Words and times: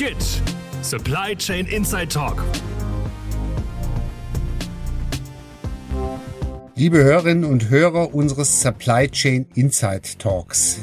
GIT 0.00 0.40
Supply 0.80 1.36
Chain 1.36 1.66
Inside 1.66 2.08
Talk. 2.08 2.42
Liebe 6.74 7.04
Hörerinnen 7.04 7.44
und 7.44 7.68
Hörer 7.68 8.14
unseres 8.14 8.62
Supply 8.62 9.08
Chain 9.10 9.44
Inside 9.54 10.16
Talks. 10.16 10.80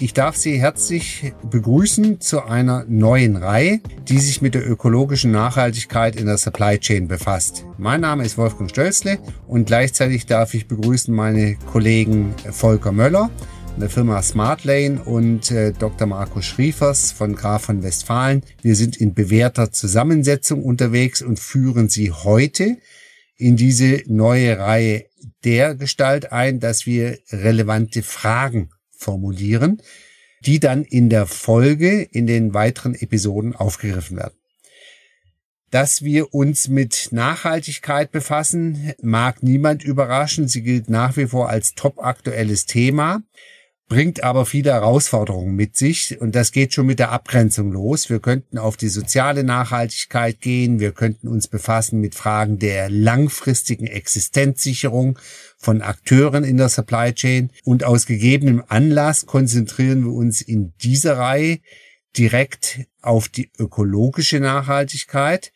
Ich 0.00 0.14
darf 0.14 0.36
Sie 0.36 0.58
herzlich 0.58 1.34
begrüßen 1.50 2.22
zu 2.22 2.46
einer 2.46 2.86
neuen 2.88 3.36
Reihe, 3.36 3.80
die 4.08 4.18
sich 4.18 4.40
mit 4.40 4.54
der 4.54 4.66
ökologischen 4.66 5.30
Nachhaltigkeit 5.30 6.16
in 6.16 6.24
der 6.24 6.38
Supply 6.38 6.78
Chain 6.78 7.06
befasst. 7.06 7.66
Mein 7.76 8.00
Name 8.00 8.24
ist 8.24 8.38
Wolfgang 8.38 8.70
Stölzle 8.70 9.18
und 9.46 9.66
gleichzeitig 9.66 10.24
darf 10.24 10.54
ich 10.54 10.68
begrüßen 10.68 11.14
meine 11.14 11.56
Kollegen 11.70 12.34
Volker 12.50 12.92
Möller 12.92 13.28
der 13.80 13.90
Firma 13.90 14.22
Smartlane 14.22 15.02
und 15.02 15.50
äh, 15.50 15.72
Dr. 15.72 16.06
Markus 16.06 16.44
Schriefers 16.44 17.10
von 17.10 17.34
Graf 17.34 17.64
von 17.64 17.82
Westfalen. 17.82 18.42
Wir 18.62 18.76
sind 18.76 18.96
in 18.96 19.14
bewährter 19.14 19.72
Zusammensetzung 19.72 20.62
unterwegs 20.62 21.22
und 21.22 21.40
führen 21.40 21.88
Sie 21.88 22.12
heute 22.12 22.78
in 23.36 23.56
diese 23.56 24.02
neue 24.06 24.58
Reihe 24.58 25.06
der 25.44 25.74
Gestalt 25.74 26.30
ein, 26.30 26.60
dass 26.60 26.86
wir 26.86 27.18
relevante 27.30 28.02
Fragen 28.02 28.70
formulieren, 28.96 29.82
die 30.40 30.60
dann 30.60 30.84
in 30.84 31.10
der 31.10 31.26
Folge 31.26 32.02
in 32.02 32.26
den 32.26 32.54
weiteren 32.54 32.94
Episoden 32.94 33.56
aufgegriffen 33.56 34.16
werden. 34.16 34.34
Dass 35.70 36.02
wir 36.04 36.32
uns 36.32 36.68
mit 36.68 37.08
Nachhaltigkeit 37.10 38.12
befassen, 38.12 38.92
mag 39.02 39.42
niemand 39.42 39.82
überraschen. 39.82 40.46
Sie 40.46 40.62
gilt 40.62 40.88
nach 40.88 41.16
wie 41.16 41.26
vor 41.26 41.48
als 41.48 41.74
top 41.74 41.98
aktuelles 41.98 42.66
Thema 42.66 43.22
bringt 43.88 44.24
aber 44.24 44.46
viele 44.46 44.72
Herausforderungen 44.72 45.54
mit 45.54 45.76
sich 45.76 46.20
und 46.20 46.34
das 46.34 46.52
geht 46.52 46.72
schon 46.72 46.86
mit 46.86 46.98
der 46.98 47.12
Abgrenzung 47.12 47.70
los. 47.70 48.08
Wir 48.08 48.18
könnten 48.18 48.56
auf 48.56 48.76
die 48.76 48.88
soziale 48.88 49.44
Nachhaltigkeit 49.44 50.40
gehen, 50.40 50.80
wir 50.80 50.92
könnten 50.92 51.28
uns 51.28 51.48
befassen 51.48 52.00
mit 52.00 52.14
Fragen 52.14 52.58
der 52.58 52.88
langfristigen 52.88 53.86
Existenzsicherung 53.86 55.18
von 55.58 55.82
Akteuren 55.82 56.44
in 56.44 56.56
der 56.56 56.70
Supply 56.70 57.12
Chain 57.12 57.50
und 57.64 57.84
aus 57.84 58.06
gegebenem 58.06 58.62
Anlass 58.68 59.26
konzentrieren 59.26 60.04
wir 60.04 60.12
uns 60.12 60.40
in 60.40 60.72
dieser 60.82 61.18
Reihe 61.18 61.58
direkt 62.16 62.80
auf 63.02 63.28
die 63.28 63.50
ökologische 63.58 64.40
Nachhaltigkeit. 64.40 65.52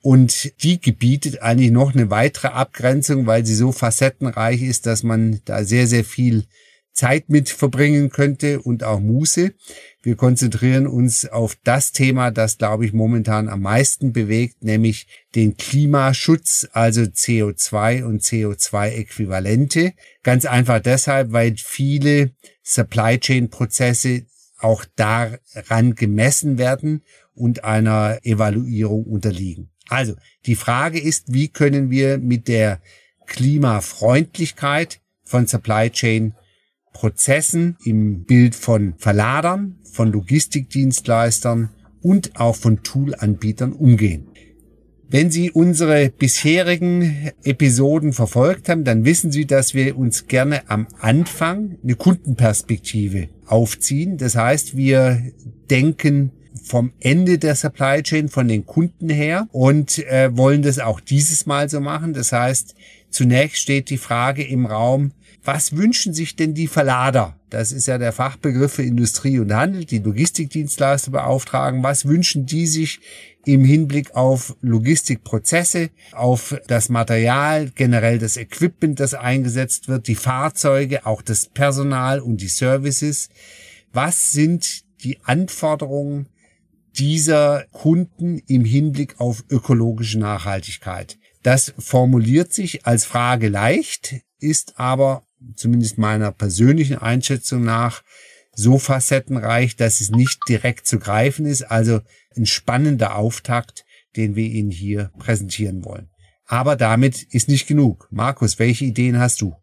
Und 0.00 0.62
die 0.62 0.80
gebietet 0.80 1.42
eigentlich 1.42 1.72
noch 1.72 1.92
eine 1.92 2.08
weitere 2.10 2.48
Abgrenzung, 2.48 3.26
weil 3.26 3.44
sie 3.44 3.54
so 3.54 3.72
facettenreich 3.72 4.62
ist, 4.62 4.86
dass 4.86 5.02
man 5.02 5.40
da 5.44 5.64
sehr, 5.64 5.86
sehr 5.86 6.04
viel 6.04 6.46
Zeit 6.98 7.28
mit 7.28 7.48
verbringen 7.48 8.10
könnte 8.10 8.60
und 8.60 8.82
auch 8.82 8.98
Muße. 8.98 9.54
Wir 10.02 10.16
konzentrieren 10.16 10.88
uns 10.88 11.26
auf 11.26 11.56
das 11.62 11.92
Thema, 11.92 12.32
das, 12.32 12.58
glaube 12.58 12.84
ich, 12.84 12.92
momentan 12.92 13.48
am 13.48 13.62
meisten 13.62 14.12
bewegt, 14.12 14.64
nämlich 14.64 15.06
den 15.36 15.56
Klimaschutz, 15.56 16.68
also 16.72 17.02
CO2 17.02 18.02
und 18.02 18.22
CO2-Äquivalente. 18.22 19.92
Ganz 20.24 20.44
einfach 20.44 20.80
deshalb, 20.80 21.30
weil 21.30 21.54
viele 21.56 22.32
Supply 22.64 23.18
Chain 23.20 23.48
Prozesse 23.48 24.26
auch 24.58 24.84
daran 24.96 25.94
gemessen 25.94 26.58
werden 26.58 27.02
und 27.32 27.62
einer 27.62 28.18
Evaluierung 28.24 29.04
unterliegen. 29.04 29.70
Also 29.88 30.16
die 30.46 30.56
Frage 30.56 30.98
ist, 30.98 31.32
wie 31.32 31.48
können 31.48 31.90
wir 31.90 32.18
mit 32.18 32.48
der 32.48 32.80
Klimafreundlichkeit 33.26 35.00
von 35.22 35.46
Supply 35.46 35.90
Chain 35.90 36.34
Prozessen 36.92 37.76
im 37.84 38.24
Bild 38.24 38.54
von 38.54 38.94
Verladern, 38.98 39.78
von 39.92 40.12
Logistikdienstleistern 40.12 41.70
und 42.02 42.38
auch 42.40 42.56
von 42.56 42.82
Toolanbietern 42.82 43.72
umgehen. 43.72 44.28
Wenn 45.10 45.30
Sie 45.30 45.50
unsere 45.50 46.10
bisherigen 46.10 47.30
Episoden 47.42 48.12
verfolgt 48.12 48.68
haben, 48.68 48.84
dann 48.84 49.06
wissen 49.06 49.32
Sie, 49.32 49.46
dass 49.46 49.72
wir 49.72 49.96
uns 49.96 50.26
gerne 50.26 50.68
am 50.68 50.86
Anfang 51.00 51.78
eine 51.82 51.94
Kundenperspektive 51.94 53.28
aufziehen. 53.46 54.18
Das 54.18 54.36
heißt, 54.36 54.76
wir 54.76 55.22
denken 55.70 56.32
vom 56.62 56.92
Ende 57.00 57.38
der 57.38 57.54
Supply 57.54 58.02
Chain, 58.02 58.28
von 58.28 58.48
den 58.48 58.66
Kunden 58.66 59.08
her 59.08 59.48
und 59.50 59.98
äh, 60.06 60.36
wollen 60.36 60.60
das 60.60 60.78
auch 60.78 61.00
dieses 61.00 61.46
Mal 61.46 61.70
so 61.70 61.80
machen. 61.80 62.12
Das 62.12 62.32
heißt, 62.32 62.74
zunächst 63.08 63.62
steht 63.62 63.88
die 63.88 63.96
Frage 63.96 64.44
im 64.44 64.66
Raum, 64.66 65.12
was 65.48 65.74
wünschen 65.74 66.12
sich 66.12 66.36
denn 66.36 66.52
die 66.52 66.66
Verlader? 66.66 67.34
Das 67.48 67.72
ist 67.72 67.86
ja 67.86 67.96
der 67.96 68.12
Fachbegriff 68.12 68.74
für 68.74 68.82
Industrie 68.82 69.38
und 69.38 69.50
Handel, 69.50 69.86
die 69.86 70.00
Logistikdienstleister 70.00 71.10
beauftragen. 71.10 71.82
Was 71.82 72.04
wünschen 72.04 72.44
die 72.44 72.66
sich 72.66 73.00
im 73.46 73.64
Hinblick 73.64 74.14
auf 74.14 74.54
Logistikprozesse, 74.60 75.88
auf 76.12 76.54
das 76.66 76.90
Material, 76.90 77.70
generell 77.74 78.18
das 78.18 78.36
Equipment, 78.36 79.00
das 79.00 79.14
eingesetzt 79.14 79.88
wird, 79.88 80.06
die 80.06 80.16
Fahrzeuge, 80.16 81.06
auch 81.06 81.22
das 81.22 81.46
Personal 81.46 82.20
und 82.20 82.42
die 82.42 82.48
Services? 82.48 83.30
Was 83.90 84.32
sind 84.32 84.82
die 85.02 85.18
Anforderungen 85.24 86.28
dieser 86.98 87.64
Kunden 87.72 88.42
im 88.48 88.66
Hinblick 88.66 89.18
auf 89.18 89.42
ökologische 89.48 90.18
Nachhaltigkeit? 90.18 91.18
Das 91.42 91.72
formuliert 91.78 92.52
sich 92.52 92.84
als 92.84 93.06
Frage 93.06 93.48
leicht, 93.48 94.16
ist 94.40 94.78
aber 94.78 95.22
zumindest 95.54 95.98
meiner 95.98 96.32
persönlichen 96.32 96.98
Einschätzung 96.98 97.64
nach, 97.64 98.02
so 98.54 98.78
facettenreich, 98.78 99.76
dass 99.76 100.00
es 100.00 100.10
nicht 100.10 100.40
direkt 100.48 100.86
zu 100.86 100.98
greifen 100.98 101.46
ist. 101.46 101.62
Also 101.62 102.00
ein 102.36 102.46
spannender 102.46 103.16
Auftakt, 103.16 103.84
den 104.16 104.34
wir 104.34 104.46
Ihnen 104.46 104.70
hier 104.70 105.10
präsentieren 105.18 105.84
wollen. 105.84 106.08
Aber 106.46 106.76
damit 106.76 107.22
ist 107.22 107.48
nicht 107.48 107.66
genug. 107.66 108.08
Markus, 108.10 108.58
welche 108.58 108.84
Ideen 108.84 109.18
hast 109.18 109.40
du? 109.40 109.54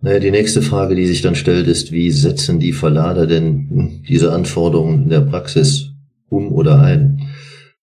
Naja, 0.00 0.18
die 0.18 0.30
nächste 0.30 0.62
Frage, 0.62 0.94
die 0.94 1.06
sich 1.06 1.20
dann 1.20 1.34
stellt, 1.34 1.66
ist, 1.66 1.92
wie 1.92 2.10
setzen 2.10 2.58
die 2.58 2.72
Verlader 2.72 3.26
denn 3.26 4.02
diese 4.08 4.32
Anforderungen 4.32 5.02
in 5.02 5.08
der 5.10 5.20
Praxis 5.20 5.90
um 6.28 6.52
oder 6.52 6.80
ein? 6.80 7.28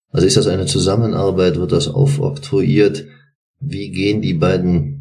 Also 0.09 0.25
ist 0.25 0.37
das 0.37 0.47
eine 0.47 0.65
Zusammenarbeit? 0.65 1.57
Wird 1.57 1.73
das 1.73 1.87
aufoktroyiert? 1.87 3.05
Wie 3.59 3.91
gehen 3.91 4.21
die 4.21 4.33
beiden 4.33 4.96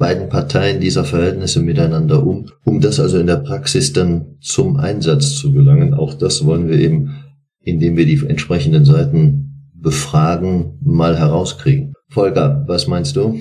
beiden 0.00 0.30
Parteien 0.30 0.80
dieser 0.80 1.04
Verhältnisse 1.04 1.60
miteinander 1.60 2.26
um, 2.26 2.46
um 2.64 2.80
das 2.80 2.98
also 2.98 3.18
in 3.18 3.26
der 3.26 3.36
Praxis 3.36 3.92
dann 3.92 4.38
zum 4.40 4.78
Einsatz 4.78 5.34
zu 5.36 5.52
gelangen. 5.52 5.92
Auch 5.92 6.14
das 6.14 6.44
wollen 6.46 6.68
wir 6.68 6.78
eben, 6.78 7.14
indem 7.60 7.98
wir 7.98 8.06
die 8.06 8.26
entsprechenden 8.26 8.86
Seiten 8.86 9.68
befragen, 9.74 10.78
mal 10.80 11.18
herauskriegen. 11.18 11.92
Volker, 12.08 12.64
was 12.66 12.86
meinst 12.86 13.14
du? 13.14 13.38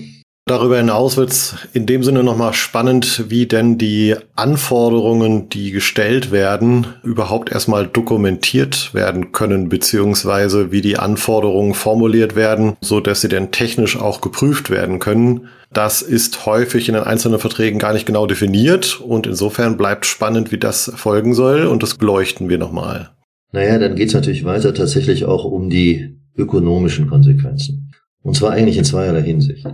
Darüber 0.50 0.78
hinaus 0.78 1.16
wird 1.16 1.30
es 1.30 1.56
in 1.74 1.86
dem 1.86 2.02
Sinne 2.02 2.24
nochmal 2.24 2.54
spannend, 2.54 3.26
wie 3.30 3.46
denn 3.46 3.78
die 3.78 4.16
Anforderungen, 4.36 5.48
die 5.48 5.70
gestellt 5.70 6.32
werden, 6.32 6.88
überhaupt 7.04 7.52
erstmal 7.52 7.86
dokumentiert 7.86 8.96
werden 8.96 9.32
können, 9.32 9.70
beziehungsweise 9.70 10.72
wie 10.72 10.82
die 10.82 10.98
Anforderungen 10.98 11.76
formuliert 11.76 12.36
werden, 12.36 12.78
so 12.82 13.00
dass 13.00 13.22
sie 13.22 13.28
denn 13.28 13.52
technisch 13.52 13.96
auch 13.96 14.22
geprüft 14.22 14.72
werden 14.72 14.98
können. 14.98 15.50
Das 15.72 16.02
ist 16.02 16.48
häufig 16.48 16.90
in 16.90 16.96
den 16.96 17.04
einzelnen 17.04 17.38
Verträgen 17.38 17.78
gar 17.78 17.94
nicht 17.94 18.08
genau 18.08 18.26
definiert 18.26 19.00
und 19.00 19.28
insofern 19.28 19.78
bleibt 19.78 20.08
spannend, 20.08 20.52
wie 20.52 20.58
das 20.58 20.92
folgen 20.96 21.36
soll 21.36 21.68
und 21.68 21.84
das 21.84 21.94
beleuchten 21.94 22.50
wir 22.50 22.58
nochmal. 22.58 23.12
Naja, 23.52 23.78
dann 23.78 23.96
geht 23.96 24.08
es 24.08 24.16
natürlich 24.16 24.46
weiter 24.46 24.74
tatsächlich 24.74 25.26
auch 25.26 25.46
um 25.46 25.70
die 25.70 26.18
ökonomischen 26.36 27.08
Konsequenzen. 27.08 27.92
Und 28.24 28.36
zwar 28.36 28.54
eigentlich 28.54 28.78
in 28.78 28.84
zweierlei 28.84 29.22
Hinsicht. 29.22 29.68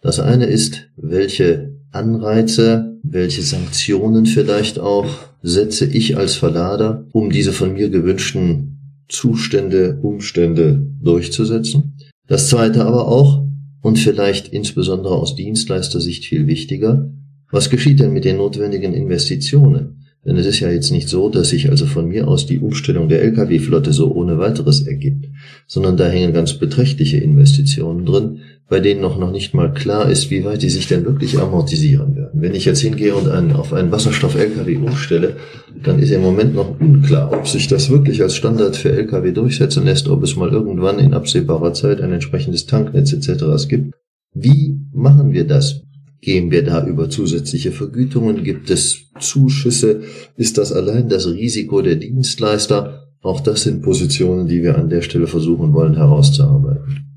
Das 0.00 0.18
eine 0.18 0.46
ist, 0.46 0.88
welche 0.96 1.74
Anreize, 1.92 2.98
welche 3.02 3.42
Sanktionen 3.42 4.26
vielleicht 4.26 4.78
auch 4.78 5.06
setze 5.42 5.86
ich 5.86 6.16
als 6.16 6.34
Verlader, 6.34 7.06
um 7.12 7.30
diese 7.30 7.52
von 7.52 7.72
mir 7.72 7.90
gewünschten 7.90 8.78
Zustände, 9.08 9.98
Umstände 10.02 10.86
durchzusetzen. 11.02 11.96
Das 12.26 12.48
zweite 12.48 12.84
aber 12.84 13.08
auch, 13.08 13.44
und 13.82 13.98
vielleicht 13.98 14.48
insbesondere 14.48 15.14
aus 15.14 15.34
Dienstleistersicht 15.36 16.24
viel 16.26 16.46
wichtiger, 16.46 17.10
was 17.50 17.70
geschieht 17.70 17.98
denn 18.00 18.12
mit 18.12 18.24
den 18.24 18.36
notwendigen 18.36 18.94
Investitionen? 18.94 20.06
Denn 20.24 20.36
es 20.36 20.46
ist 20.46 20.60
ja 20.60 20.70
jetzt 20.70 20.90
nicht 20.90 21.08
so, 21.08 21.30
dass 21.30 21.48
sich 21.48 21.70
also 21.70 21.86
von 21.86 22.06
mir 22.06 22.28
aus 22.28 22.44
die 22.44 22.58
Umstellung 22.58 23.08
der 23.08 23.22
Lkw-Flotte 23.22 23.92
so 23.92 24.14
ohne 24.14 24.38
weiteres 24.38 24.86
ergibt, 24.86 25.26
sondern 25.66 25.96
da 25.96 26.08
hängen 26.08 26.34
ganz 26.34 26.54
beträchtliche 26.54 27.16
Investitionen 27.16 28.04
drin, 28.04 28.40
bei 28.70 28.78
denen 28.78 29.00
noch, 29.00 29.18
noch 29.18 29.32
nicht 29.32 29.52
mal 29.52 29.74
klar 29.74 30.08
ist, 30.08 30.30
wie 30.30 30.44
weit 30.44 30.62
die 30.62 30.70
sich 30.70 30.86
denn 30.86 31.04
wirklich 31.04 31.38
amortisieren 31.40 32.14
werden. 32.14 32.40
Wenn 32.40 32.54
ich 32.54 32.64
jetzt 32.64 32.80
hingehe 32.80 33.16
und 33.16 33.28
einen, 33.28 33.52
auf 33.52 33.72
einen 33.72 33.90
Wasserstoff-Lkw 33.90 34.76
umstelle, 34.76 35.36
dann 35.82 35.98
ist 35.98 36.12
im 36.12 36.22
Moment 36.22 36.54
noch 36.54 36.80
unklar, 36.80 37.32
ob 37.32 37.48
sich 37.48 37.66
das 37.66 37.90
wirklich 37.90 38.22
als 38.22 38.36
Standard 38.36 38.76
für 38.76 38.92
Lkw 38.92 39.32
durchsetzen 39.32 39.84
lässt, 39.84 40.08
ob 40.08 40.22
es 40.22 40.36
mal 40.36 40.50
irgendwann 40.50 41.00
in 41.00 41.14
absehbarer 41.14 41.74
Zeit 41.74 42.00
ein 42.00 42.12
entsprechendes 42.12 42.66
Tanknetz 42.66 43.12
etc. 43.12 43.68
gibt. 43.68 43.92
Wie 44.34 44.78
machen 44.92 45.32
wir 45.32 45.48
das? 45.48 45.82
Gehen 46.20 46.52
wir 46.52 46.62
da 46.62 46.86
über 46.86 47.10
zusätzliche 47.10 47.72
Vergütungen? 47.72 48.44
Gibt 48.44 48.70
es 48.70 49.10
Zuschüsse? 49.18 50.02
Ist 50.36 50.58
das 50.58 50.72
allein 50.72 51.08
das 51.08 51.26
Risiko 51.26 51.82
der 51.82 51.96
Dienstleister? 51.96 53.08
Auch 53.20 53.40
das 53.40 53.64
sind 53.64 53.82
Positionen, 53.82 54.46
die 54.46 54.62
wir 54.62 54.78
an 54.78 54.90
der 54.90 55.02
Stelle 55.02 55.26
versuchen 55.26 55.72
wollen 55.72 55.96
herauszuarbeiten. 55.96 57.09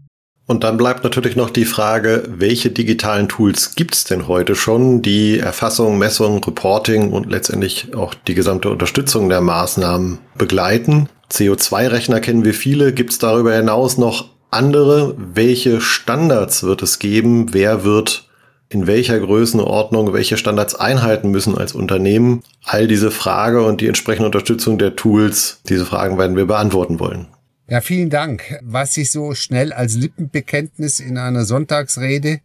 Und 0.46 0.66
dann 0.66 0.76
bleibt 0.76 1.06
natürlich 1.06 1.38
noch 1.38 1.50
die 1.50 1.64
Frage, 1.64 2.24
welche 2.28 2.70
digitalen 2.70 3.30
Tools 3.30 3.76
gibt 3.76 3.96
es 3.96 4.04
denn 4.04 4.28
heute 4.28 4.56
schon, 4.56 5.02
die 5.02 5.40
Erfassung, 5.40 5.98
Messung, 5.98 6.44
Reporting 6.44 7.12
und 7.14 7.32
letztendlich 7.32 7.96
auch 7.96 8.14
die 8.14 8.36
gesamte 8.36 8.70
Unterstützung 8.70 9.30
der 9.30 9.40
Maßnahmen 9.40 10.20
begleiten. 10.38 11.08
CO2-Rechner 11.32 12.20
kennen 12.20 12.44
wir 12.44 12.54
viele. 12.54 12.94
Gibt 12.94 13.12
es 13.12 13.20
darüber 13.20 13.56
hinaus 13.56 13.98
noch 13.98 14.30
andere? 14.52 15.16
Welche 15.18 15.80
Standards 15.80 16.64
wird 16.64 16.84
es 16.84 17.00
geben? 17.00 17.54
Wer 17.54 17.86
wird 17.86 18.28
in 18.68 18.86
welcher 18.86 19.20
Größenordnung 19.20 20.14
welche 20.14 20.38
Standards 20.38 20.76
einhalten 20.76 21.30
müssen 21.30 21.58
als 21.58 21.74
Unternehmen? 21.74 22.44
All 22.66 22.88
diese 22.88 23.12
Frage 23.12 23.64
und 23.64 23.80
die 23.80 23.88
entsprechende 23.88 24.26
Unterstützung 24.26 24.78
der 24.78 24.96
Tools, 24.96 25.62
diese 25.70 25.86
Fragen 25.86 26.18
werden 26.18 26.36
wir 26.36 26.46
beantworten 26.46 27.00
wollen. 27.00 27.28
Ja, 27.70 27.80
vielen 27.80 28.10
Dank. 28.10 28.60
Was 28.62 28.96
sich 28.96 29.10
so 29.10 29.34
schnell 29.36 29.72
als 29.72 29.96
Lippenbekenntnis 29.96 31.00
in 31.00 31.18
einer 31.18 31.46
Sonntagsrede 31.46 32.42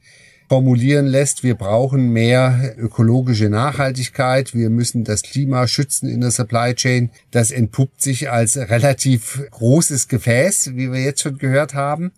formulieren 0.49 1.07
lässt, 1.07 1.43
wir 1.43 1.57
brauchen 1.57 2.13
mehr 2.13 2.75
ökologische 2.79 3.51
Nachhaltigkeit, 3.51 4.55
wir 4.55 4.71
müssen 4.71 5.03
das 5.03 5.23
Klima 5.23 5.67
schützen 5.67 6.09
in 6.09 6.21
der 6.21 6.31
Supply 6.31 6.73
Chain. 6.75 7.11
Das 7.33 7.51
entpuppt 7.51 8.01
sich 8.01 8.31
als 8.31 8.57
relativ 8.57 9.43
großes 9.51 10.07
Gefäß, 10.07 10.77
wie 10.77 10.93
wir 10.93 11.03
jetzt 11.03 11.23
schon 11.23 11.37
gehört 11.37 11.75
haben, 11.75 12.13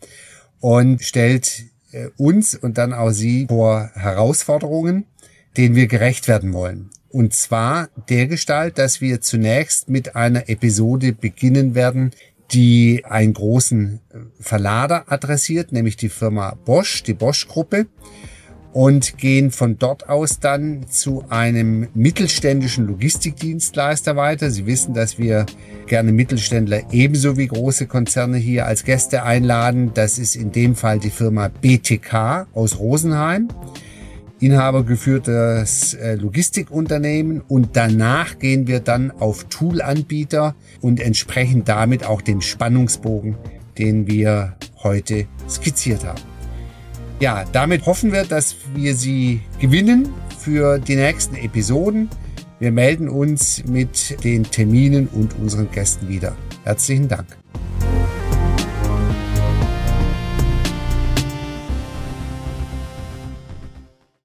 und 0.61 1.03
stellt 1.03 1.65
äh, 1.93 2.09
uns 2.19 2.55
und 2.55 2.77
dann 2.77 2.93
auch 2.93 3.11
Sie 3.11 3.47
vor 3.49 3.91
Herausforderungen, 3.95 5.07
denen 5.57 5.75
wir 5.75 5.87
gerecht 5.87 6.29
werden 6.29 6.53
wollen. 6.53 6.91
Und 7.09 7.35
zwar 7.35 7.89
der 8.09 8.29
Gestalt, 8.29 8.79
dass 8.79 9.01
wir 9.01 9.21
zunächst 9.21 9.89
mit 9.89 10.15
einer 10.15 10.49
Episode 10.49 11.13
beginnen 11.13 11.75
werden, 11.75 12.13
die 12.53 13.05
einen 13.05 13.33
großen 13.33 14.01
äh, 14.11 14.19
Verlader 14.41 15.05
adressiert, 15.11 15.73
nämlich 15.73 15.97
die 15.97 16.09
Firma 16.09 16.55
Bosch, 16.65 17.03
die 17.03 17.15
Bosch-Gruppe, 17.15 17.87
und 18.73 19.19
gehen 19.19 19.51
von 19.51 19.79
dort 19.79 20.09
aus 20.09 20.39
dann 20.39 20.87
zu 20.89 21.25
einem 21.29 21.89
mittelständischen 21.95 22.87
Logistikdienstleister 22.87 24.15
weiter. 24.15 24.51
Sie 24.51 24.67
wissen, 24.67 24.95
dass 24.95 25.19
wir 25.19 25.47
gerne 25.87 26.13
Mittelständler 26.13 26.93
ebenso 26.93 27.37
wie 27.37 27.49
große 27.49 27.87
Konzerne 27.87 28.37
hier 28.37 28.67
als 28.67 28.85
Gäste 28.85 29.25
einladen. 29.25 29.91
Das 29.95 30.19
ist 30.19 30.37
in 30.37 30.53
dem 30.53 30.77
Fall 30.77 31.01
die 31.01 31.11
Firma 31.11 31.49
BTK 31.49 32.47
aus 32.55 32.79
Rosenheim. 32.79 33.49
Inhaber 34.41 34.85
geführtes 34.85 35.95
äh, 35.95 36.15
Logistikunternehmen 36.15 37.43
und 37.43 37.77
danach 37.77 38.39
gehen 38.39 38.67
wir 38.67 38.81
dann 38.81 39.11
auf 39.11 39.45
Toolanbieter 39.45 40.55
und 40.81 40.99
entsprechen 40.99 41.65
damit 41.65 42.05
auch 42.05 42.23
dem 42.23 42.41
Spannungsbogen, 42.41 43.37
den 43.79 44.07
wir 44.07 44.57
heute 44.83 45.27
skizziert 45.49 46.05
haben. 46.05 46.23
Ja, 47.21 47.45
damit 47.53 47.85
hoffen 47.85 48.13
wir, 48.13 48.25
dass 48.25 48.57
wir 48.75 48.95
Sie 48.95 49.43
gewinnen 49.61 50.09
für 50.39 50.79
die 50.79 50.97
nächsten 50.97 51.37
Episoden. 51.37 52.09
Wir 52.61 52.73
melden 52.73 53.11
uns 53.11 53.63
mit 53.67 54.25
den 54.25 54.45
Terminen 54.45 55.07
und 55.09 55.39
unseren 55.39 55.71
Gästen 55.71 56.09
wieder. 56.09 56.35
Herzlichen 56.65 57.09
Dank. 57.09 57.27